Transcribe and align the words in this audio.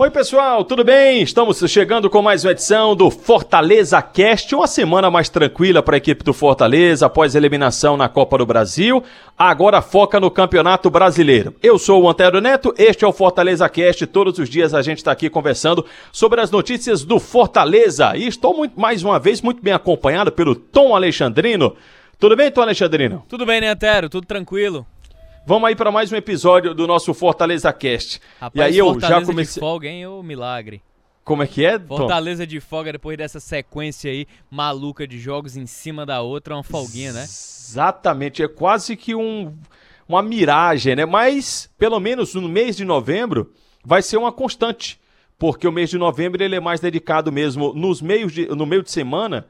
Oi, 0.00 0.10
pessoal, 0.10 0.64
tudo 0.64 0.82
bem? 0.82 1.20
Estamos 1.20 1.58
chegando 1.70 2.08
com 2.08 2.22
mais 2.22 2.42
uma 2.42 2.52
edição 2.52 2.96
do 2.96 3.10
Fortaleza 3.10 4.00
Cast, 4.00 4.54
uma 4.54 4.66
semana 4.66 5.10
mais 5.10 5.28
tranquila 5.28 5.82
para 5.82 5.94
a 5.94 5.98
equipe 5.98 6.24
do 6.24 6.32
Fortaleza 6.32 7.04
após 7.04 7.34
eliminação 7.34 7.98
na 7.98 8.08
Copa 8.08 8.38
do 8.38 8.46
Brasil. 8.46 9.04
Agora 9.36 9.82
foca 9.82 10.18
no 10.18 10.30
Campeonato 10.30 10.88
Brasileiro. 10.88 11.54
Eu 11.62 11.78
sou 11.78 12.02
o 12.02 12.08
Antero 12.08 12.40
Neto, 12.40 12.72
este 12.78 13.04
é 13.04 13.08
o 13.08 13.12
Fortaleza 13.12 13.68
Cast. 13.68 14.06
Todos 14.06 14.38
os 14.38 14.48
dias 14.48 14.72
a 14.72 14.80
gente 14.80 14.96
está 14.96 15.12
aqui 15.12 15.28
conversando 15.28 15.84
sobre 16.10 16.40
as 16.40 16.50
notícias 16.50 17.04
do 17.04 17.20
Fortaleza 17.20 18.16
e 18.16 18.26
estou 18.26 18.56
muito, 18.56 18.80
mais 18.80 19.04
uma 19.04 19.18
vez 19.18 19.42
muito 19.42 19.62
bem 19.62 19.74
acompanhado 19.74 20.32
pelo 20.32 20.54
Tom 20.54 20.96
Alexandrino. 20.96 21.76
Tudo 22.18 22.34
bem, 22.36 22.50
Tom 22.50 22.62
Alexandrino? 22.62 23.22
Tudo 23.28 23.44
bem, 23.44 23.60
né, 23.60 23.68
Antero? 23.68 24.08
Tudo 24.08 24.26
tranquilo. 24.26 24.86
Vamos 25.46 25.68
aí 25.68 25.74
para 25.74 25.90
mais 25.90 26.12
um 26.12 26.16
episódio 26.16 26.74
do 26.74 26.86
nosso 26.86 27.12
Fortaleza 27.14 27.72
Cast. 27.72 28.20
Rapaz, 28.40 28.54
e 28.54 28.62
aí 28.62 28.78
eu 28.78 28.86
Fortaleza 28.86 29.20
já 29.20 29.26
comecei. 29.26 29.54
de 29.54 29.60
folga, 29.60 29.88
hein? 29.88 30.06
Ô 30.06 30.22
milagre. 30.22 30.82
Como 31.24 31.42
é 31.42 31.46
que 31.46 31.64
é? 31.64 31.78
Tom? 31.78 31.96
Fortaleza 31.96 32.46
de 32.46 32.60
folga 32.60 32.92
depois 32.92 33.16
dessa 33.16 33.40
sequência 33.40 34.10
aí 34.10 34.26
maluca 34.50 35.06
de 35.06 35.18
jogos 35.18 35.56
em 35.56 35.66
cima 35.66 36.04
da 36.04 36.20
outra, 36.20 36.54
uma 36.54 36.62
folguinha, 36.62 37.12
né? 37.12 37.22
Exatamente, 37.22 38.42
é 38.42 38.48
quase 38.48 38.96
que 38.96 39.14
um, 39.14 39.54
uma 40.08 40.22
miragem, 40.22 40.94
né? 40.94 41.06
Mas 41.06 41.70
pelo 41.78 41.98
menos 41.98 42.34
no 42.34 42.48
mês 42.48 42.76
de 42.76 42.84
novembro 42.84 43.52
vai 43.84 44.02
ser 44.02 44.18
uma 44.18 44.32
constante, 44.32 45.00
porque 45.38 45.66
o 45.66 45.72
mês 45.72 45.88
de 45.90 45.98
novembro 45.98 46.42
ele 46.42 46.56
é 46.56 46.60
mais 46.60 46.80
dedicado 46.80 47.32
mesmo 47.32 47.72
nos 47.72 48.02
meios 48.02 48.32
de, 48.32 48.46
no 48.48 48.66
meio 48.66 48.82
de 48.82 48.90
semana 48.90 49.46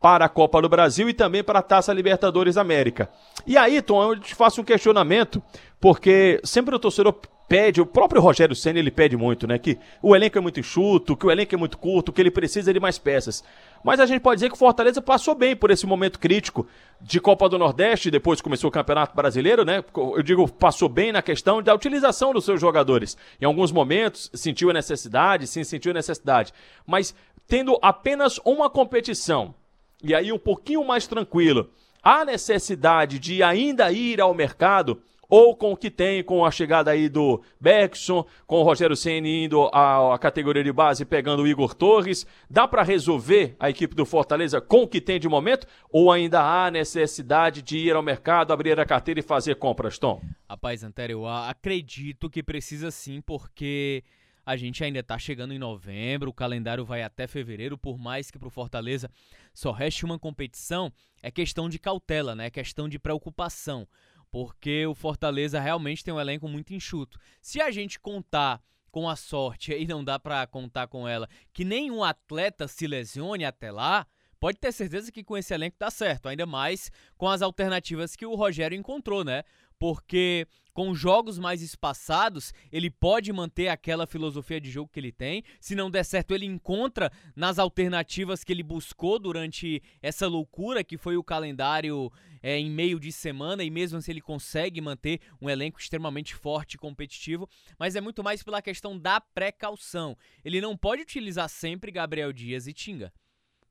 para 0.00 0.26
a 0.26 0.28
Copa 0.28 0.60
do 0.60 0.68
Brasil 0.68 1.08
e 1.08 1.14
também 1.14 1.42
para 1.42 1.60
a 1.60 1.62
Taça 1.62 1.92
Libertadores 1.92 2.56
América. 2.56 3.08
E 3.46 3.56
aí, 3.56 3.80
Tom, 3.80 4.12
eu 4.12 4.20
te 4.20 4.34
faço 4.34 4.60
um 4.60 4.64
questionamento, 4.64 5.42
porque 5.80 6.40
sempre 6.44 6.74
o 6.74 6.78
torcedor 6.78 7.14
pede, 7.48 7.80
o 7.80 7.86
próprio 7.86 8.20
Rogério 8.20 8.56
Senna 8.56 8.78
ele 8.78 8.90
pede 8.90 9.16
muito, 9.16 9.46
né, 9.46 9.58
que 9.58 9.78
o 10.02 10.16
elenco 10.16 10.36
é 10.36 10.40
muito 10.40 10.58
enxuto, 10.58 11.16
que 11.16 11.26
o 11.26 11.30
elenco 11.30 11.54
é 11.54 11.58
muito 11.58 11.78
curto, 11.78 12.12
que 12.12 12.20
ele 12.20 12.30
precisa 12.30 12.72
de 12.72 12.80
mais 12.80 12.98
peças. 12.98 13.42
Mas 13.84 14.00
a 14.00 14.06
gente 14.06 14.20
pode 14.20 14.38
dizer 14.38 14.48
que 14.48 14.54
o 14.54 14.58
Fortaleza 14.58 15.00
passou 15.00 15.34
bem 15.34 15.54
por 15.54 15.70
esse 15.70 15.86
momento 15.86 16.18
crítico 16.18 16.66
de 17.00 17.20
Copa 17.20 17.48
do 17.48 17.58
Nordeste, 17.58 18.10
depois 18.10 18.40
começou 18.40 18.68
o 18.68 18.72
Campeonato 18.72 19.14
Brasileiro, 19.14 19.64
né? 19.64 19.84
Eu 19.94 20.22
digo, 20.22 20.50
passou 20.50 20.88
bem 20.88 21.12
na 21.12 21.22
questão 21.22 21.62
da 21.62 21.72
utilização 21.72 22.32
dos 22.32 22.44
seus 22.44 22.60
jogadores. 22.60 23.16
Em 23.40 23.44
alguns 23.44 23.70
momentos 23.70 24.28
sentiu 24.34 24.70
a 24.70 24.72
necessidade, 24.72 25.46
sim, 25.46 25.62
sentiu 25.62 25.92
a 25.92 25.94
necessidade. 25.94 26.52
Mas 26.84 27.14
tendo 27.46 27.78
apenas 27.80 28.40
uma 28.44 28.68
competição, 28.68 29.54
e 30.02 30.14
aí 30.14 30.32
um 30.32 30.38
pouquinho 30.38 30.84
mais 30.84 31.06
tranquilo, 31.06 31.70
há 32.02 32.24
necessidade 32.24 33.18
de 33.18 33.42
ainda 33.42 33.90
ir 33.90 34.20
ao 34.20 34.34
mercado 34.34 35.02
ou 35.28 35.56
com 35.56 35.72
o 35.72 35.76
que 35.76 35.90
tem, 35.90 36.22
com 36.22 36.44
a 36.44 36.50
chegada 36.50 36.90
aí 36.90 37.08
do 37.08 37.42
Bergson, 37.60 38.24
com 38.46 38.60
o 38.60 38.62
Rogério 38.62 38.96
Ceni 38.96 39.44
indo 39.44 39.64
à, 39.72 40.14
à, 40.14 40.18
categoria 40.18 40.62
de 40.62 40.72
base 40.72 41.04
pegando 41.04 41.42
o 41.42 41.46
Igor 41.46 41.74
Torres, 41.74 42.26
dá 42.48 42.66
para 42.66 42.82
resolver 42.82 43.56
a 43.58 43.68
equipe 43.68 43.94
do 43.94 44.06
Fortaleza 44.06 44.60
com 44.60 44.82
o 44.82 44.88
que 44.88 45.00
tem 45.00 45.18
de 45.18 45.28
momento 45.28 45.66
ou 45.90 46.10
ainda 46.10 46.40
há 46.40 46.70
necessidade 46.70 47.62
de 47.62 47.78
ir 47.78 47.94
ao 47.94 48.02
mercado, 48.02 48.52
abrir 48.52 48.78
a 48.78 48.86
carteira 48.86 49.20
e 49.20 49.22
fazer 49.22 49.56
compras, 49.56 49.98
Tom? 49.98 50.20
Rapaz, 50.48 50.84
Antero, 50.84 51.12
eu 51.12 51.26
acredito 51.26 52.30
que 52.30 52.42
precisa 52.42 52.90
sim, 52.90 53.20
porque 53.20 54.04
a 54.46 54.56
gente 54.56 54.84
ainda 54.84 55.00
está 55.00 55.18
chegando 55.18 55.52
em 55.52 55.58
novembro, 55.58 56.30
o 56.30 56.32
calendário 56.32 56.84
vai 56.84 57.02
até 57.02 57.26
fevereiro, 57.26 57.76
por 57.76 57.98
mais 57.98 58.30
que 58.30 58.38
para 58.38 58.46
o 58.46 58.50
Fortaleza 58.50 59.10
só 59.52 59.72
reste 59.72 60.04
uma 60.04 60.20
competição, 60.20 60.92
é 61.20 61.32
questão 61.32 61.68
de 61.68 61.80
cautela, 61.80 62.36
né? 62.36 62.46
É 62.46 62.50
questão 62.50 62.88
de 62.88 62.96
preocupação, 62.96 63.88
porque 64.30 64.86
o 64.86 64.94
Fortaleza 64.94 65.58
realmente 65.58 66.04
tem 66.04 66.14
um 66.14 66.20
elenco 66.20 66.48
muito 66.48 66.72
enxuto. 66.72 67.18
Se 67.42 67.60
a 67.60 67.72
gente 67.72 67.98
contar 67.98 68.62
com 68.92 69.08
a 69.08 69.16
sorte, 69.16 69.72
e 69.72 69.84
não 69.84 70.04
dá 70.04 70.16
para 70.16 70.46
contar 70.46 70.86
com 70.86 71.08
ela, 71.08 71.28
que 71.52 71.64
nenhum 71.64 72.04
atleta 72.04 72.68
se 72.68 72.86
lesione 72.86 73.44
até 73.44 73.72
lá, 73.72 74.06
pode 74.38 74.58
ter 74.58 74.70
certeza 74.70 75.10
que 75.10 75.24
com 75.24 75.36
esse 75.36 75.52
elenco 75.52 75.76
dá 75.78 75.90
certo, 75.90 76.28
ainda 76.28 76.46
mais 76.46 76.90
com 77.16 77.28
as 77.28 77.42
alternativas 77.42 78.14
que 78.14 78.24
o 78.24 78.36
Rogério 78.36 78.78
encontrou, 78.78 79.24
né? 79.24 79.42
Porque 79.78 80.46
com 80.76 80.94
jogos 80.94 81.38
mais 81.38 81.62
espaçados, 81.62 82.52
ele 82.70 82.90
pode 82.90 83.32
manter 83.32 83.68
aquela 83.68 84.06
filosofia 84.06 84.60
de 84.60 84.70
jogo 84.70 84.90
que 84.92 85.00
ele 85.00 85.10
tem. 85.10 85.42
Se 85.58 85.74
não 85.74 85.90
der 85.90 86.04
certo, 86.04 86.34
ele 86.34 86.44
encontra 86.44 87.10
nas 87.34 87.58
alternativas 87.58 88.44
que 88.44 88.52
ele 88.52 88.62
buscou 88.62 89.18
durante 89.18 89.82
essa 90.02 90.28
loucura 90.28 90.84
que 90.84 90.98
foi 90.98 91.16
o 91.16 91.24
calendário 91.24 92.12
é, 92.42 92.58
em 92.58 92.70
meio 92.70 93.00
de 93.00 93.10
semana, 93.10 93.64
e 93.64 93.70
mesmo 93.70 93.96
assim 93.96 94.10
ele 94.10 94.20
consegue 94.20 94.78
manter 94.82 95.18
um 95.40 95.48
elenco 95.48 95.80
extremamente 95.80 96.34
forte 96.34 96.74
e 96.74 96.78
competitivo. 96.78 97.48
Mas 97.78 97.96
é 97.96 98.00
muito 98.02 98.22
mais 98.22 98.42
pela 98.42 98.60
questão 98.60 98.98
da 98.98 99.18
precaução. 99.18 100.14
Ele 100.44 100.60
não 100.60 100.76
pode 100.76 101.00
utilizar 101.00 101.48
sempre 101.48 101.90
Gabriel 101.90 102.34
Dias 102.34 102.66
e 102.66 102.74
Tinga. 102.74 103.10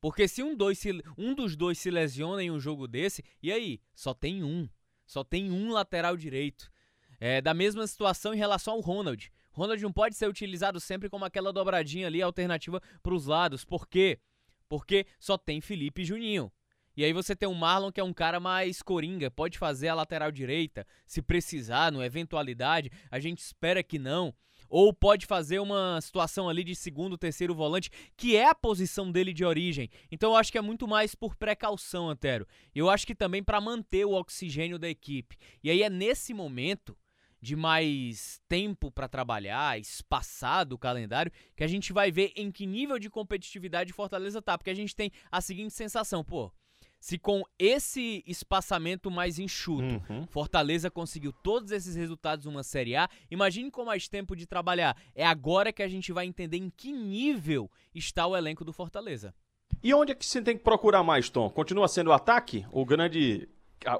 Porque 0.01 0.27
se 0.27 0.41
um, 0.41 0.55
dois 0.55 0.79
se, 0.79 0.89
um 1.17 1.35
dos 1.35 1.55
dois 1.55 1.77
se 1.77 1.91
lesiona 1.91 2.43
em 2.43 2.49
um 2.49 2.59
jogo 2.59 2.87
desse, 2.87 3.23
e 3.41 3.51
aí? 3.51 3.79
Só 3.93 4.11
tem 4.11 4.43
um. 4.43 4.67
Só 5.05 5.23
tem 5.23 5.51
um 5.51 5.71
lateral 5.71 6.17
direito. 6.17 6.71
É 7.19 7.41
da 7.41 7.53
mesma 7.53 7.85
situação 7.87 8.33
em 8.33 8.37
relação 8.37 8.73
ao 8.73 8.81
Ronald. 8.81 9.31
Ronald 9.51 9.81
não 9.81 9.91
pode 9.91 10.15
ser 10.15 10.27
utilizado 10.27 10.79
sempre 10.79 11.09
como 11.09 11.23
aquela 11.23 11.53
dobradinha 11.53 12.07
ali, 12.07 12.21
alternativa 12.21 12.81
para 13.01 13.13
os 13.13 13.25
lados. 13.25 13.63
Por 13.63 13.87
quê? 13.87 14.19
Porque 14.67 15.05
só 15.19 15.37
tem 15.37 15.61
Felipe 15.61 16.01
e 16.01 16.05
Juninho. 16.05 16.51
E 16.97 17.03
aí 17.03 17.11
você 17.11 17.35
tem 17.35 17.47
o 17.47 17.53
Marlon, 17.53 17.91
que 17.91 17.99
é 17.99 18.03
um 18.03 18.13
cara 18.13 18.39
mais 18.39 18.81
coringa, 18.81 19.29
pode 19.29 19.57
fazer 19.57 19.89
a 19.89 19.95
lateral 19.95 20.31
direita, 20.31 20.87
se 21.05 21.21
precisar, 21.21 21.91
no 21.91 22.01
eventualidade. 22.01 22.89
A 23.11 23.19
gente 23.19 23.39
espera 23.39 23.83
que 23.83 23.99
não 23.99 24.33
ou 24.77 24.91
pode 24.91 25.25
fazer 25.25 25.59
uma 25.59 26.01
situação 26.01 26.49
ali 26.49 26.61
de 26.61 26.75
segundo, 26.75 27.17
terceiro 27.17 27.55
volante, 27.55 27.89
que 28.17 28.35
é 28.35 28.49
a 28.49 28.53
posição 28.53 29.09
dele 29.09 29.31
de 29.31 29.45
origem. 29.45 29.89
Então 30.11 30.31
eu 30.31 30.35
acho 30.35 30.51
que 30.51 30.57
é 30.57 30.61
muito 30.61 30.85
mais 30.85 31.15
por 31.15 31.33
precaução, 31.33 32.09
Antero. 32.09 32.45
Eu 32.75 32.89
acho 32.89 33.07
que 33.07 33.15
também 33.15 33.41
para 33.41 33.61
manter 33.61 34.03
o 34.03 34.11
oxigênio 34.11 34.77
da 34.77 34.89
equipe. 34.89 35.37
E 35.63 35.69
aí 35.69 35.81
é 35.81 35.89
nesse 35.89 36.33
momento 36.33 36.93
de 37.41 37.55
mais 37.55 38.41
tempo 38.49 38.91
para 38.91 39.07
trabalhar, 39.07 39.79
espaçado 39.79 40.75
o 40.75 40.77
calendário, 40.77 41.31
que 41.55 41.63
a 41.63 41.67
gente 41.67 41.93
vai 41.93 42.11
ver 42.11 42.33
em 42.35 42.51
que 42.51 42.65
nível 42.65 42.99
de 42.99 43.09
competitividade 43.09 43.93
Fortaleza 43.93 44.41
tá, 44.41 44.57
porque 44.57 44.71
a 44.71 44.75
gente 44.75 44.93
tem 44.93 45.09
a 45.31 45.39
seguinte 45.39 45.73
sensação, 45.73 46.21
pô, 46.21 46.51
se 47.05 47.19
com 47.19 47.43
esse 47.59 48.23
espaçamento 48.25 49.11
mais 49.11 49.37
enxuto, 49.37 50.01
uhum. 50.09 50.25
Fortaleza 50.25 50.89
conseguiu 50.89 51.31
todos 51.31 51.69
esses 51.69 51.95
resultados 51.95 52.47
numa 52.47 52.63
Série 52.63 52.95
A, 52.95 53.07
imagine 53.29 53.69
com 53.69 53.85
mais 53.85 54.07
tempo 54.07 54.35
de 54.35 54.47
trabalhar. 54.47 54.97
É 55.13 55.23
agora 55.23 55.71
que 55.71 55.83
a 55.83 55.87
gente 55.87 56.11
vai 56.11 56.25
entender 56.25 56.57
em 56.57 56.67
que 56.67 56.91
nível 56.91 57.69
está 57.93 58.25
o 58.25 58.35
elenco 58.35 58.65
do 58.65 58.73
Fortaleza. 58.73 59.35
E 59.83 59.93
onde 59.93 60.13
é 60.13 60.15
que 60.15 60.25
você 60.25 60.41
tem 60.41 60.57
que 60.57 60.63
procurar 60.63 61.03
mais, 61.03 61.29
Tom? 61.29 61.47
Continua 61.47 61.87
sendo 61.87 62.09
o 62.09 62.11
ataque? 62.11 62.65
O 62.71 62.83
grande 62.83 63.47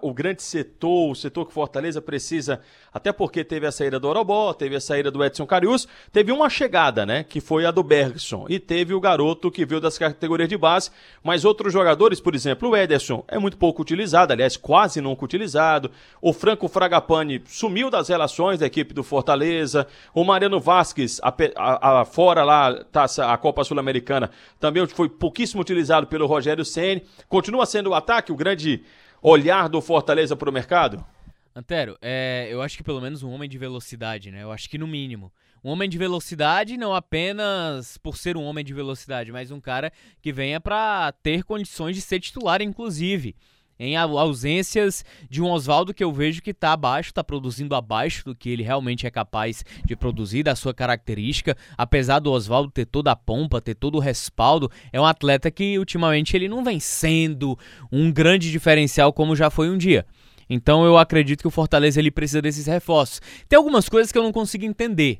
o 0.01 0.13
grande 0.13 0.41
setor, 0.41 1.11
o 1.11 1.15
setor 1.15 1.45
que 1.45 1.53
Fortaleza 1.53 2.01
precisa, 2.01 2.59
até 2.93 3.11
porque 3.11 3.43
teve 3.43 3.65
a 3.65 3.71
saída 3.71 3.99
do 3.99 4.07
Orobó, 4.07 4.53
teve 4.53 4.75
a 4.75 4.81
saída 4.81 5.11
do 5.11 5.23
Edson 5.23 5.45
Carius, 5.45 5.87
teve 6.11 6.31
uma 6.31 6.49
chegada, 6.49 7.05
né, 7.05 7.23
que 7.23 7.39
foi 7.39 7.65
a 7.65 7.71
do 7.71 7.83
Bergson, 7.83 8.45
e 8.49 8.59
teve 8.59 8.93
o 8.93 8.99
garoto 8.99 9.51
que 9.51 9.65
veio 9.65 9.81
das 9.81 9.97
categorias 9.97 10.49
de 10.49 10.57
base, 10.57 10.91
mas 11.23 11.45
outros 11.45 11.71
jogadores, 11.71 12.19
por 12.19 12.35
exemplo, 12.35 12.69
o 12.69 12.75
Ederson 12.75 13.23
é 13.27 13.37
muito 13.37 13.57
pouco 13.57 13.81
utilizado, 13.81 14.33
aliás, 14.33 14.57
quase 14.57 15.01
nunca 15.01 15.25
utilizado, 15.25 15.91
o 16.21 16.33
Franco 16.33 16.67
Fragapane 16.67 17.41
sumiu 17.45 17.89
das 17.89 18.09
relações 18.09 18.59
da 18.59 18.65
equipe 18.65 18.93
do 18.93 19.03
Fortaleza, 19.03 19.87
o 20.13 20.23
Mariano 20.23 20.59
Vasquez, 20.59 21.19
a, 21.21 21.33
a, 21.55 22.01
a 22.01 22.05
fora 22.05 22.43
lá, 22.43 22.83
taça, 22.91 23.31
a 23.31 23.37
Copa 23.37 23.63
Sul-Americana, 23.63 24.29
também 24.59 24.85
foi 24.87 25.09
pouquíssimo 25.09 25.61
utilizado 25.61 26.07
pelo 26.07 26.25
Rogério 26.25 26.65
Ceni 26.65 27.03
continua 27.27 27.65
sendo 27.65 27.89
o 27.89 27.93
ataque, 27.93 28.31
o 28.31 28.35
grande 28.35 28.83
olhar 29.25 29.67
do 29.67 29.81
Fortaleza 29.81 30.35
para 30.35 30.49
o 30.49 30.53
mercado? 30.53 31.03
Antero, 31.55 31.97
é, 31.99 32.47
eu 32.51 32.61
acho 32.61 32.77
que 32.77 32.83
pelo 32.83 33.01
menos 33.01 33.23
um 33.23 33.31
homem 33.31 33.49
de 33.49 33.57
velocidade, 33.57 34.29
né? 34.29 34.43
Eu 34.43 34.51
acho 34.51 34.69
que 34.69 34.77
no 34.77 34.85
mínimo. 34.85 35.31
Um 35.63 35.71
homem 35.71 35.89
de 35.89 35.97
velocidade, 35.97 36.77
não 36.77 36.93
apenas 36.93 37.97
por 37.97 38.17
ser 38.17 38.37
um 38.37 38.43
homem 38.43 38.63
de 38.63 38.71
velocidade, 38.71 39.31
mas 39.31 39.49
um 39.49 39.59
cara 39.59 39.91
que 40.21 40.31
venha 40.31 40.61
para 40.61 41.11
ter 41.23 41.43
condições 41.43 41.95
de 41.95 42.03
ser 42.03 42.19
titular, 42.19 42.61
inclusive 42.61 43.35
em 43.79 43.95
ausências 43.95 45.03
de 45.29 45.41
um 45.41 45.49
Oswaldo 45.49 45.93
que 45.93 46.03
eu 46.03 46.11
vejo 46.11 46.41
que 46.41 46.51
está 46.51 46.73
abaixo, 46.73 47.09
está 47.09 47.23
produzindo 47.23 47.75
abaixo 47.75 48.23
do 48.25 48.35
que 48.35 48.49
ele 48.49 48.63
realmente 48.63 49.05
é 49.05 49.11
capaz 49.11 49.63
de 49.85 49.95
produzir, 49.95 50.43
da 50.43 50.55
sua 50.55 50.73
característica. 50.73 51.55
Apesar 51.77 52.19
do 52.19 52.31
Oswaldo 52.31 52.71
ter 52.71 52.85
toda 52.85 53.11
a 53.11 53.15
pompa, 53.15 53.61
ter 53.61 53.75
todo 53.75 53.95
o 53.95 53.99
respaldo, 53.99 54.71
é 54.91 54.99
um 54.99 55.05
atleta 55.05 55.51
que 55.51 55.77
ultimamente 55.77 56.35
ele 56.35 56.47
não 56.47 56.63
vem 56.63 56.79
sendo 56.79 57.57
um 57.91 58.11
grande 58.11 58.51
diferencial 58.51 59.11
como 59.11 59.35
já 59.35 59.49
foi 59.49 59.69
um 59.69 59.77
dia. 59.77 60.05
Então 60.49 60.85
eu 60.85 60.97
acredito 60.97 61.41
que 61.41 61.47
o 61.47 61.51
Fortaleza 61.51 61.99
ele 61.99 62.11
precisa 62.11 62.41
desses 62.41 62.67
reforços. 62.67 63.21
Tem 63.49 63.57
algumas 63.57 63.89
coisas 63.89 64.11
que 64.11 64.17
eu 64.17 64.23
não 64.23 64.31
consigo 64.31 64.65
entender. 64.65 65.19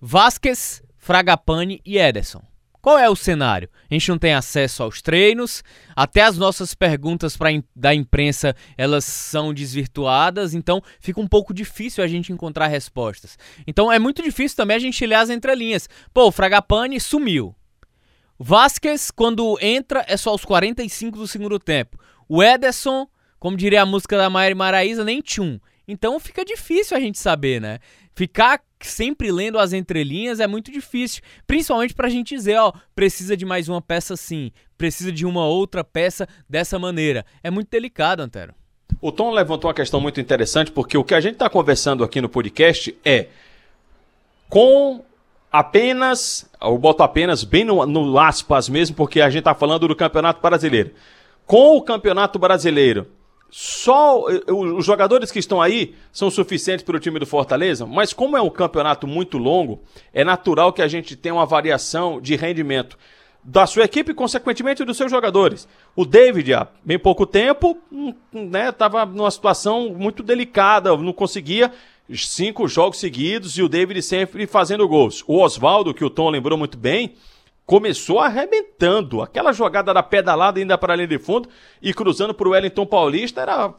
Vasquez, 0.00 0.82
Fragapane 0.96 1.80
e 1.84 1.98
Ederson. 1.98 2.51
Qual 2.82 2.98
é 2.98 3.08
o 3.08 3.14
cenário? 3.14 3.70
A 3.88 3.94
gente 3.94 4.08
não 4.08 4.18
tem 4.18 4.34
acesso 4.34 4.82
aos 4.82 5.00
treinos, 5.00 5.62
até 5.94 6.22
as 6.22 6.36
nossas 6.36 6.74
perguntas 6.74 7.36
pra, 7.36 7.50
da 7.76 7.94
imprensa 7.94 8.56
elas 8.76 9.04
são 9.04 9.54
desvirtuadas, 9.54 10.52
então 10.52 10.82
fica 10.98 11.20
um 11.20 11.28
pouco 11.28 11.54
difícil 11.54 12.02
a 12.02 12.08
gente 12.08 12.32
encontrar 12.32 12.66
respostas. 12.66 13.38
Então 13.68 13.90
é 13.90 14.00
muito 14.00 14.20
difícil 14.20 14.56
também 14.56 14.76
a 14.76 14.80
gente 14.80 15.06
ler 15.06 15.14
as 15.14 15.30
entrelinhas. 15.30 15.88
Pô, 16.12 16.26
o 16.26 16.32
Fragapane 16.32 16.98
sumiu. 16.98 17.54
Vasquez, 18.36 19.12
quando 19.12 19.56
entra, 19.60 20.04
é 20.08 20.16
só 20.16 20.30
aos 20.30 20.44
45 20.44 21.16
do 21.16 21.28
segundo 21.28 21.60
tempo. 21.60 21.96
O 22.28 22.42
Ederson, 22.42 23.06
como 23.38 23.56
diria 23.56 23.82
a 23.82 23.86
música 23.86 24.18
da 24.18 24.28
Maíra 24.28 24.56
Maraíza, 24.56 25.04
nem 25.04 25.20
tchum. 25.20 25.60
Então 25.86 26.18
fica 26.18 26.44
difícil 26.44 26.96
a 26.96 27.00
gente 27.00 27.20
saber, 27.20 27.60
né? 27.60 27.78
Ficar 28.12 28.60
sempre 28.86 29.30
lendo 29.30 29.58
as 29.58 29.72
entrelinhas 29.72 30.40
é 30.40 30.46
muito 30.46 30.70
difícil, 30.70 31.22
principalmente 31.46 31.94
pra 31.94 32.08
gente 32.08 32.34
dizer, 32.34 32.58
ó, 32.58 32.72
precisa 32.94 33.36
de 33.36 33.44
mais 33.44 33.68
uma 33.68 33.80
peça 33.80 34.14
assim, 34.14 34.50
precisa 34.76 35.12
de 35.12 35.24
uma 35.26 35.46
outra 35.46 35.84
peça 35.84 36.28
dessa 36.48 36.78
maneira. 36.78 37.24
É 37.42 37.50
muito 37.50 37.68
delicado, 37.70 38.20
Antero. 38.20 38.54
O 39.00 39.10
Tom 39.10 39.32
levantou 39.32 39.68
uma 39.68 39.74
questão 39.74 40.00
muito 40.00 40.20
interessante, 40.20 40.70
porque 40.70 40.96
o 40.96 41.04
que 41.04 41.14
a 41.14 41.20
gente 41.20 41.34
está 41.34 41.50
conversando 41.50 42.04
aqui 42.04 42.20
no 42.20 42.28
podcast 42.28 42.96
é 43.04 43.26
com 44.48 45.04
apenas, 45.50 46.48
eu 46.60 46.78
boto 46.78 47.02
apenas 47.02 47.42
bem 47.42 47.64
no, 47.64 47.84
no 47.86 48.18
aspas 48.18 48.68
mesmo, 48.68 48.94
porque 48.94 49.20
a 49.20 49.28
gente 49.28 49.40
está 49.40 49.54
falando 49.54 49.88
do 49.88 49.96
Campeonato 49.96 50.40
Brasileiro. 50.40 50.92
Com 51.46 51.76
o 51.76 51.82
Campeonato 51.82 52.38
Brasileiro 52.38 53.08
só 53.54 54.24
os 54.48 54.86
jogadores 54.86 55.30
que 55.30 55.38
estão 55.38 55.60
aí 55.60 55.94
são 56.10 56.30
suficientes 56.30 56.82
para 56.82 56.96
o 56.96 56.98
time 56.98 57.18
do 57.18 57.26
Fortaleza, 57.26 57.84
mas 57.84 58.14
como 58.14 58.34
é 58.34 58.40
um 58.40 58.48
campeonato 58.48 59.06
muito 59.06 59.36
longo, 59.36 59.82
é 60.10 60.24
natural 60.24 60.72
que 60.72 60.80
a 60.80 60.88
gente 60.88 61.14
tenha 61.14 61.34
uma 61.34 61.44
variação 61.44 62.18
de 62.18 62.34
rendimento 62.34 62.96
da 63.44 63.66
sua 63.66 63.84
equipe 63.84 64.12
e, 64.12 64.14
consequentemente, 64.14 64.86
dos 64.86 64.96
seus 64.96 65.10
jogadores. 65.10 65.68
O 65.94 66.06
David, 66.06 66.54
há 66.54 66.66
bem 66.82 66.98
pouco 66.98 67.26
tempo, 67.26 67.76
estava 68.70 69.04
né, 69.04 69.12
numa 69.14 69.30
situação 69.30 69.90
muito 69.90 70.22
delicada, 70.22 70.96
não 70.96 71.12
conseguia 71.12 71.70
cinco 72.10 72.66
jogos 72.66 73.00
seguidos 73.00 73.58
e 73.58 73.62
o 73.62 73.68
David 73.68 74.00
sempre 74.00 74.46
fazendo 74.46 74.88
gols. 74.88 75.22
O 75.26 75.42
Oswaldo, 75.42 75.92
que 75.92 76.04
o 76.04 76.08
Tom 76.08 76.30
lembrou 76.30 76.56
muito 76.56 76.78
bem, 76.78 77.16
começou 77.66 78.18
arrebentando. 78.20 79.22
Aquela 79.22 79.52
jogada 79.52 79.92
da 79.94 80.02
pedalada 80.02 80.58
ainda 80.58 80.76
para 80.76 80.92
a 80.92 80.96
linha 80.96 81.08
de 81.08 81.18
fundo 81.18 81.48
e 81.80 81.94
cruzando 81.94 82.34
para 82.34 82.48
o 82.48 82.52
Wellington 82.52 82.86
Paulista 82.86 83.40
era 83.40 83.74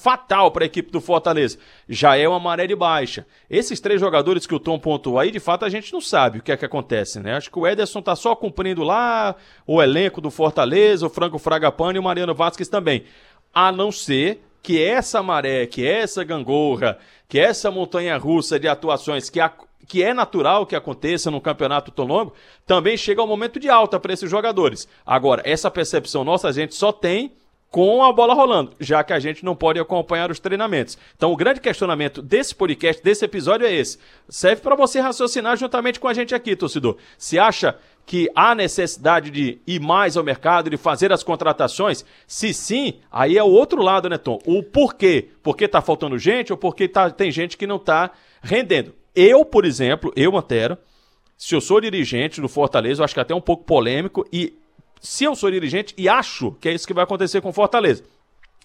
fatal 0.00 0.50
para 0.50 0.64
a 0.64 0.66
equipe 0.66 0.90
do 0.90 1.00
Fortaleza. 1.00 1.58
Já 1.86 2.16
é 2.16 2.26
uma 2.26 2.40
maré 2.40 2.66
de 2.66 2.74
baixa. 2.74 3.26
Esses 3.50 3.80
três 3.80 4.00
jogadores 4.00 4.46
que 4.46 4.54
o 4.54 4.58
Tom 4.58 4.78
pontuou 4.78 5.18
aí, 5.18 5.30
de 5.30 5.38
fato 5.38 5.64
a 5.64 5.68
gente 5.68 5.92
não 5.92 6.00
sabe 6.00 6.38
o 6.38 6.42
que 6.42 6.50
é 6.50 6.56
que 6.56 6.64
acontece, 6.64 7.20
né? 7.20 7.36
Acho 7.36 7.50
que 7.50 7.58
o 7.58 7.66
Ederson 7.66 8.00
tá 8.00 8.16
só 8.16 8.34
cumprindo 8.34 8.82
lá 8.82 9.36
o 9.66 9.82
elenco 9.82 10.20
do 10.20 10.30
Fortaleza, 10.30 11.06
o 11.06 11.10
Franco 11.10 11.38
Fragapane 11.38 11.96
e 11.96 12.00
o 12.00 12.02
Mariano 12.02 12.34
Vasquez 12.34 12.68
também. 12.68 13.04
A 13.52 13.70
não 13.70 13.92
ser 13.92 14.42
que 14.62 14.82
essa 14.82 15.22
maré, 15.22 15.66
que 15.66 15.86
essa 15.86 16.24
gangorra, 16.24 16.98
que 17.28 17.38
essa 17.38 17.70
montanha 17.70 18.16
russa 18.16 18.58
de 18.58 18.68
atuações 18.68 19.28
que 19.28 19.40
a 19.40 19.52
que 19.86 20.02
é 20.02 20.14
natural 20.14 20.66
que 20.66 20.76
aconteça 20.76 21.30
no 21.30 21.40
campeonato 21.40 21.90
tão 21.90 22.06
longo, 22.06 22.32
também 22.66 22.96
chega 22.96 23.20
ao 23.20 23.26
momento 23.26 23.58
de 23.58 23.68
alta 23.68 23.98
para 23.98 24.12
esses 24.12 24.30
jogadores. 24.30 24.86
Agora, 25.04 25.42
essa 25.44 25.70
percepção 25.70 26.24
nossa 26.24 26.48
a 26.48 26.52
gente 26.52 26.74
só 26.74 26.92
tem 26.92 27.32
com 27.70 28.02
a 28.02 28.12
bola 28.12 28.34
rolando, 28.34 28.72
já 28.80 29.04
que 29.04 29.12
a 29.12 29.20
gente 29.20 29.44
não 29.44 29.54
pode 29.54 29.78
acompanhar 29.78 30.30
os 30.30 30.40
treinamentos. 30.40 30.98
Então, 31.16 31.32
o 31.32 31.36
grande 31.36 31.60
questionamento 31.60 32.20
desse 32.20 32.54
podcast, 32.54 33.00
desse 33.02 33.24
episódio 33.24 33.66
é 33.66 33.72
esse. 33.72 33.96
Serve 34.28 34.60
para 34.60 34.74
você 34.74 34.98
raciocinar 34.98 35.56
juntamente 35.56 36.00
com 36.00 36.08
a 36.08 36.14
gente 36.14 36.34
aqui, 36.34 36.56
torcedor. 36.56 36.96
Se 37.16 37.38
acha 37.38 37.78
que 38.04 38.28
há 38.34 38.56
necessidade 38.56 39.30
de 39.30 39.60
ir 39.64 39.80
mais 39.80 40.16
ao 40.16 40.24
mercado, 40.24 40.68
de 40.68 40.76
fazer 40.76 41.12
as 41.12 41.22
contratações? 41.22 42.04
Se 42.26 42.52
sim, 42.52 42.94
aí 43.10 43.38
é 43.38 43.42
o 43.42 43.50
outro 43.50 43.80
lado, 43.80 44.08
né, 44.08 44.18
Tom? 44.18 44.40
O 44.44 44.64
porquê? 44.64 45.28
Porque 45.40 45.68
tá 45.68 45.80
faltando 45.80 46.18
gente 46.18 46.52
ou 46.52 46.58
porque 46.58 46.88
tá, 46.88 47.08
tem 47.08 47.30
gente 47.30 47.56
que 47.56 47.68
não 47.68 47.78
tá 47.78 48.10
rendendo? 48.42 48.99
Eu, 49.14 49.44
por 49.44 49.64
exemplo, 49.64 50.12
eu, 50.16 50.36
Antero, 50.36 50.78
se 51.36 51.54
eu 51.54 51.60
sou 51.60 51.80
dirigente 51.80 52.40
do 52.40 52.48
Fortaleza, 52.48 53.00
eu 53.00 53.04
acho 53.04 53.14
que 53.14 53.20
é 53.20 53.22
até 53.22 53.34
um 53.34 53.40
pouco 53.40 53.64
polêmico, 53.64 54.26
e 54.32 54.58
se 55.00 55.24
eu 55.24 55.34
sou 55.34 55.50
dirigente, 55.50 55.94
e 55.96 56.08
acho 56.08 56.52
que 56.60 56.68
é 56.68 56.72
isso 56.72 56.86
que 56.86 56.94
vai 56.94 57.04
acontecer 57.04 57.40
com 57.40 57.48
o 57.48 57.52
Fortaleza, 57.52 58.04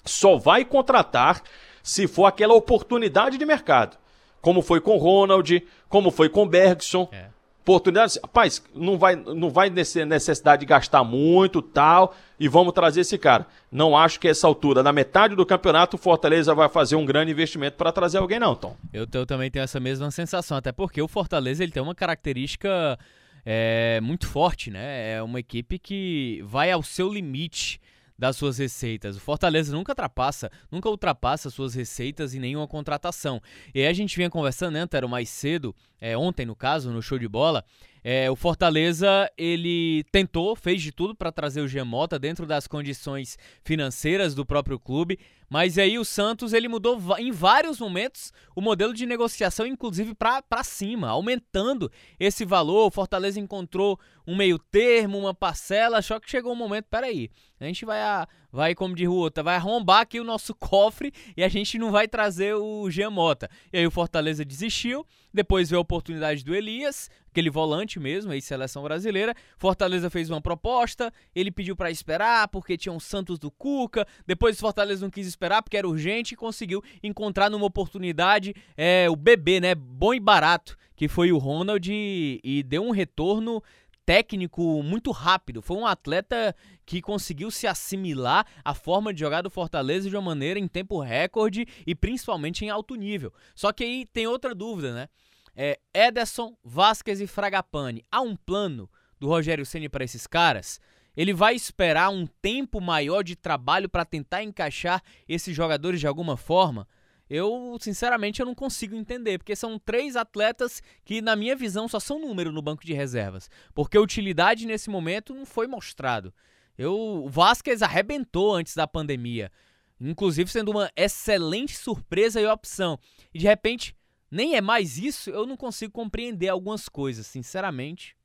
só 0.03 0.38
vai 0.38 0.65
contratar 0.65 1.42
se 1.81 2.07
for 2.07 2.25
aquela 2.25 2.53
oportunidade 2.53 3.38
de 3.38 3.45
mercado. 3.45 3.97
Como 4.42 4.62
foi 4.62 4.80
com 4.80 4.97
Ronald, 4.97 5.65
como 5.89 6.12
foi 6.12 6.30
com 6.30 6.48
Bergson. 6.48 7.09
É 7.12 7.34
oportunidade. 7.65 8.19
Rapaz, 8.21 8.63
não 8.73 8.97
vai, 8.97 9.15
não 9.15 9.50
vai 9.50 9.69
necessidade 9.69 10.59
de 10.59 10.65
gastar 10.67 11.03
muito 11.03 11.62
tal 11.62 12.15
e 12.39 12.47
vamos 12.47 12.73
trazer 12.73 13.01
esse 13.01 13.17
cara. 13.17 13.47
Não 13.71 13.97
acho 13.97 14.19
que 14.19 14.27
essa 14.27 14.45
altura, 14.45 14.83
na 14.83 14.94
metade 14.94 15.35
do 15.35 15.45
campeonato, 15.45 15.95
o 15.95 16.00
Fortaleza 16.00 16.53
vai 16.53 16.69
fazer 16.69 16.95
um 16.95 17.06
grande 17.06 17.31
investimento 17.31 17.75
para 17.75 17.91
trazer 17.91 18.19
alguém, 18.19 18.39
não, 18.39 18.56
Tom. 18.56 18.77
Eu, 18.94 19.07
eu, 19.12 19.25
também 19.25 19.50
tenho 19.50 19.63
essa 19.63 19.79
mesma 19.79 20.12
sensação, 20.12 20.57
até 20.57 20.71
porque 20.71 21.01
o 21.01 21.07
Fortaleza 21.07 21.63
ele 21.63 21.71
tem 21.71 21.81
uma 21.81 21.95
característica 21.95 22.97
é, 23.44 24.00
muito 24.01 24.27
forte, 24.27 24.69
né? 24.69 25.13
É 25.13 25.23
uma 25.23 25.39
equipe 25.39 25.79
que 25.79 26.44
vai 26.45 26.71
ao 26.71 26.83
seu 26.83 27.12
limite 27.12 27.81
das 28.17 28.38
suas 28.38 28.57
receitas. 28.57 29.17
O 29.17 29.19
Fortaleza 29.19 29.75
nunca 29.75 29.91
ultrapassa, 29.91 30.51
nunca 30.71 30.89
ultrapassa 30.89 31.50
suas 31.50 31.73
receitas 31.73 32.33
em 32.33 32.39
nenhuma 32.39 32.67
contratação. 32.67 33.41
E 33.73 33.81
aí 33.81 33.88
a 33.88 33.94
gente 33.94 34.15
vinha 34.15 34.29
conversando, 34.29 34.73
né, 34.73 34.81
Antero, 34.81 35.09
mais 35.09 35.29
cedo, 35.29 35.75
é, 36.00 36.17
ontem 36.17 36.45
no 36.45 36.56
caso, 36.56 36.91
no 36.91 37.01
show 37.01 37.19
de 37.19 37.27
bola, 37.27 37.63
é, 38.07 38.29
o 38.29 38.35
Fortaleza 38.35 39.27
ele 39.35 40.03
tentou, 40.11 40.55
fez 40.55 40.79
de 40.79 40.91
tudo 40.91 41.15
para 41.15 41.31
trazer 41.31 41.61
o 41.61 41.67
Gemota 41.67 42.19
dentro 42.19 42.45
das 42.45 42.67
condições 42.67 43.35
financeiras 43.63 44.35
do 44.35 44.45
próprio 44.45 44.79
clube, 44.79 45.17
mas 45.49 45.79
aí 45.79 45.97
o 45.97 46.05
Santos 46.05 46.53
ele 46.53 46.67
mudou 46.67 47.01
em 47.17 47.31
vários 47.31 47.79
momentos 47.79 48.31
o 48.55 48.61
modelo 48.61 48.93
de 48.93 49.07
negociação, 49.07 49.65
inclusive 49.65 50.13
para 50.13 50.63
cima, 50.63 51.09
aumentando 51.09 51.91
esse 52.19 52.45
valor. 52.45 52.85
O 52.85 52.91
Fortaleza 52.91 53.39
encontrou 53.39 53.99
um 54.27 54.35
meio 54.35 54.59
termo, 54.59 55.17
uma 55.17 55.33
parcela, 55.33 55.99
só 55.99 56.19
que 56.19 56.29
chegou 56.29 56.53
um 56.53 56.55
momento, 56.55 56.85
peraí, 56.85 57.31
a 57.59 57.65
gente 57.65 57.85
vai, 57.85 58.01
a, 58.01 58.27
vai 58.55 58.73
como 58.73 58.95
de 58.95 59.03
rua, 59.03 59.29
vai 59.43 59.55
arrombar 59.55 59.99
aqui 59.99 60.17
o 60.17 60.23
nosso 60.23 60.55
cofre 60.55 61.11
e 61.35 61.43
a 61.43 61.49
gente 61.49 61.77
não 61.77 61.91
vai 61.91 62.07
trazer 62.07 62.55
o 62.55 62.89
Gemota. 62.89 63.49
E 63.71 63.79
aí 63.79 63.85
o 63.85 63.91
Fortaleza 63.91 64.45
desistiu, 64.45 65.05
depois 65.33 65.69
veio 65.69 65.79
a 65.79 65.81
oportunidade 65.81 66.41
do 66.45 66.55
Elias, 66.55 67.09
aquele 67.29 67.49
volante 67.49 67.99
mesmo, 67.99 68.31
aí 68.31 68.41
seleção 68.41 68.81
brasileira. 68.81 69.35
Fortaleza 69.57 70.09
fez 70.09 70.29
uma 70.29 70.39
proposta, 70.39 71.12
ele 71.35 71.51
pediu 71.51 71.75
para 71.75 71.91
esperar 71.91 72.47
porque 72.47 72.77
tinha 72.77 72.93
um 72.93 73.00
Santos 73.00 73.38
do 73.38 73.51
Cuca. 73.51 74.07
Depois 74.25 74.57
Fortaleza 74.57 75.05
não 75.05 75.12
quis 75.12 75.27
esperar 75.27 75.62
porque 75.62 75.75
era 75.75 75.88
urgente 75.88 76.33
e 76.33 76.38
conseguiu 76.38 76.81
encontrar 77.03 77.50
numa 77.50 77.65
oportunidade 77.65 78.55
é, 78.77 79.09
o 79.09 79.17
bebê, 79.17 79.59
né, 79.59 79.75
bom 79.75 80.13
e 80.13 80.19
barato, 80.19 80.77
que 80.95 81.09
foi 81.09 81.33
o 81.33 81.38
Ronald 81.38 81.91
e, 81.91 82.39
e 82.41 82.63
deu 82.63 82.83
um 82.83 82.91
retorno 82.91 83.62
técnico 84.05 84.83
muito 84.83 85.12
rápido. 85.12 85.62
Foi 85.62 85.77
um 85.77 85.85
atleta 85.85 86.55
que 86.85 87.01
conseguiu 87.01 87.50
se 87.50 87.65
assimilar 87.65 88.45
à 88.63 88.74
forma 88.74 89.13
de 89.13 89.19
jogar 89.19 89.41
do 89.41 89.50
Fortaleza 89.50 90.09
de 90.09 90.15
uma 90.15 90.21
maneira 90.21 90.59
em 90.59 90.67
tempo 90.67 91.00
recorde 91.00 91.65
e 91.85 91.95
principalmente 91.95 92.63
em 92.63 92.69
alto 92.69 92.95
nível. 92.95 93.33
Só 93.55 93.71
que 93.71 93.83
aí 93.83 94.05
tem 94.05 94.27
outra 94.27 94.53
dúvida, 94.53 94.93
né? 94.93 95.09
é, 95.55 95.79
Ederson, 95.93 96.55
Vasquez 96.63 97.21
e 97.21 97.27
Fragapane. 97.27 98.05
Há 98.12 98.21
um 98.21 98.35
plano 98.35 98.89
do 99.19 99.27
Rogério 99.27 99.65
Ceni 99.65 99.88
para 99.88 100.03
esses 100.03 100.27
caras? 100.27 100.79
Ele 101.15 101.33
vai 101.33 101.55
esperar 101.55 102.09
um 102.09 102.27
tempo 102.27 102.81
maior 102.81 103.24
de 103.24 103.38
trabalho 103.38 103.88
para 103.88 104.03
tentar 104.03 104.43
encaixar 104.43 105.01
esses 105.27 105.55
jogadores 105.55 106.00
de 106.01 106.07
alguma 106.07 106.35
forma? 106.35 106.85
Eu, 107.29 107.77
sinceramente, 107.79 108.39
eu 108.39 108.46
não 108.46 108.53
consigo 108.53 108.96
entender, 108.96 109.39
porque 109.39 109.55
são 109.55 109.79
três 109.79 110.15
atletas 110.15 110.82
que, 111.03 111.22
na 111.22 111.36
minha 111.36 111.55
visão, 111.55 111.88
só 111.88 112.00
são 112.00 112.20
número 112.20 112.51
no 112.51 112.62
banco 112.62 112.86
de 112.86 112.94
reservas, 112.94 113.50
porque 113.74 113.98
a 113.98 114.01
utilidade 114.01 114.67
nesse 114.67 114.89
momento 114.89 115.34
não 115.34 115.46
foi 115.46 115.65
mostrado. 115.65 116.34
Eu, 116.77 116.94
o 116.94 117.29
Vasquez 117.29 117.82
arrebentou 117.82 118.53
antes 118.53 118.75
da 118.75 118.86
pandemia, 118.86 119.51
inclusive 120.00 120.51
sendo 120.51 120.72
uma 120.72 120.91
excelente 120.96 121.75
surpresa 121.75 122.39
e 122.39 122.46
opção. 122.46 123.00
E 123.34 123.39
de 123.39 123.46
repente, 123.48 123.96
nem 124.29 124.55
é 124.55 124.62
mais 124.62 124.98
isso, 124.98 125.29
eu 125.29 125.48
não 125.48 125.58
consigo 125.58 125.94
compreender 125.94 126.50
algumas 126.50 126.88
coisas, 126.88 127.25
sinceramente. 127.25 128.15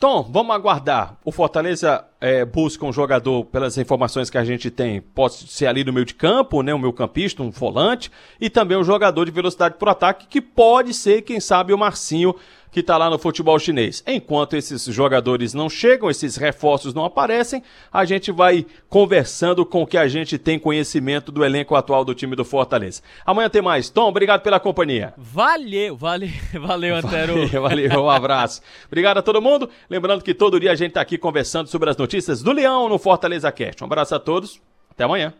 Tom, 0.00 0.22
vamos 0.22 0.56
aguardar. 0.56 1.18
O 1.22 1.30
Fortaleza 1.30 2.02
é, 2.22 2.42
busca 2.42 2.86
um 2.86 2.92
jogador, 2.92 3.44
pelas 3.44 3.76
informações 3.76 4.30
que 4.30 4.38
a 4.38 4.44
gente 4.44 4.70
tem, 4.70 5.02
pode 5.02 5.34
ser 5.34 5.66
ali 5.66 5.84
no 5.84 5.92
meio 5.92 6.06
de 6.06 6.14
campo, 6.14 6.62
né, 6.62 6.72
um 6.72 6.78
meio 6.78 6.92
campista, 6.94 7.42
um 7.42 7.50
volante, 7.50 8.10
e 8.40 8.48
também 8.48 8.78
um 8.78 8.82
jogador 8.82 9.26
de 9.26 9.30
velocidade 9.30 9.74
por 9.78 9.90
ataque, 9.90 10.26
que 10.26 10.40
pode 10.40 10.94
ser, 10.94 11.20
quem 11.20 11.38
sabe, 11.38 11.74
o 11.74 11.78
Marcinho 11.78 12.34
que 12.70 12.80
está 12.80 12.96
lá 12.96 13.10
no 13.10 13.18
futebol 13.18 13.58
chinês. 13.58 14.02
Enquanto 14.06 14.54
esses 14.54 14.84
jogadores 14.84 15.52
não 15.52 15.68
chegam, 15.68 16.08
esses 16.08 16.36
reforços 16.36 16.94
não 16.94 17.04
aparecem, 17.04 17.62
a 17.92 18.04
gente 18.04 18.30
vai 18.30 18.64
conversando 18.88 19.66
com 19.66 19.82
o 19.82 19.86
que 19.86 19.98
a 19.98 20.06
gente 20.06 20.38
tem 20.38 20.58
conhecimento 20.58 21.32
do 21.32 21.44
elenco 21.44 21.74
atual 21.74 22.04
do 22.04 22.14
time 22.14 22.36
do 22.36 22.44
Fortaleza. 22.44 23.02
Amanhã 23.26 23.48
tem 23.48 23.62
mais. 23.62 23.90
Tom, 23.90 24.08
obrigado 24.08 24.42
pela 24.42 24.60
companhia. 24.60 25.12
Valeu, 25.16 25.96
valeu, 25.96 26.30
valeu, 26.60 26.96
Antero. 26.96 27.40
Valeu, 27.50 27.62
valeu, 27.62 28.02
um 28.02 28.10
abraço. 28.10 28.60
obrigado 28.86 29.18
a 29.18 29.22
todo 29.22 29.40
mundo. 29.40 29.68
Lembrando 29.90 30.22
que 30.22 30.32
todo 30.32 30.60
dia 30.60 30.70
a 30.70 30.76
gente 30.76 30.90
está 30.90 31.00
aqui 31.00 31.18
conversando 31.18 31.66
sobre 31.66 31.90
as 31.90 31.96
notícias 31.96 32.40
do 32.40 32.52
Leão 32.52 32.88
no 32.88 32.96
Fortaleza 32.96 33.50
Cast. 33.50 33.82
Um 33.82 33.86
abraço 33.86 34.14
a 34.14 34.20
todos. 34.20 34.62
Até 34.88 35.02
amanhã. 35.02 35.34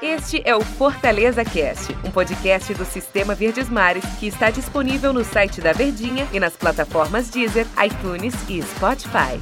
Este 0.00 0.40
é 0.42 0.56
o 0.56 0.60
Fortaleza 0.62 1.44
Cast, 1.44 1.92
um 2.02 2.10
podcast 2.10 2.72
do 2.72 2.86
Sistema 2.86 3.34
Verdes 3.34 3.68
Mares 3.68 4.04
que 4.18 4.26
está 4.26 4.48
disponível 4.48 5.12
no 5.12 5.22
site 5.22 5.60
da 5.60 5.72
Verdinha 5.72 6.26
e 6.32 6.40
nas 6.40 6.56
plataformas 6.56 7.28
Deezer, 7.28 7.66
iTunes 7.84 8.34
e 8.48 8.62
Spotify. 8.62 9.38